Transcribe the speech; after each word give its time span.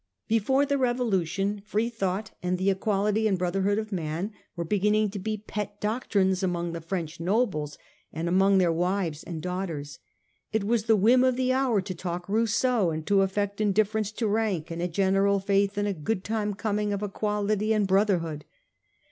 Before 0.27 0.65
the 0.65 0.79
Revolution, 0.79 1.61
free 1.63 1.87
thought 1.91 2.31
and 2.41 2.57
the 2.57 2.71
equality 2.71 3.27
and 3.27 3.37
brotherhood 3.37 3.77
of 3.77 3.91
man 3.91 4.33
were 4.55 4.63
beginning 4.63 5.11
to 5.11 5.19
be 5.19 5.37
pet 5.37 5.79
doctrines 5.79 6.41
among 6.41 6.73
the 6.73 6.81
French 6.81 7.19
nobles 7.19 7.77
and 8.11 8.27
among 8.27 8.57
their 8.57 8.71
wives 8.73 9.21
and 9.23 9.43
daughters. 9.43 9.99
It 10.51 10.63
was 10.63 10.85
the 10.85 10.95
whim 10.95 11.23
of 11.23 11.35
the 11.35 11.53
hour 11.53 11.81
to 11.81 11.93
talk 11.93 12.27
Rousseau, 12.27 12.89
and 12.89 13.05
to 13.05 13.21
affect 13.21 13.61
indifference 13.61 14.11
to 14.13 14.27
rank 14.27 14.71
and 14.71 14.81
a 14.81 14.87
general 14.87 15.39
faith 15.39 15.77
in 15.77 15.85
a 15.85 15.93
good 15.93 16.23
time 16.23 16.55
coming 16.55 16.93
of 16.93 17.03
equality 17.03 17.71
and 17.71 17.85
brotherhood. 17.85 18.45